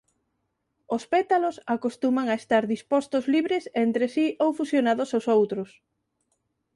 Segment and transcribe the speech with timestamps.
[0.95, 5.69] Os pétalos acostuman a estar dispostos libres entre si ou fusionados ós outros.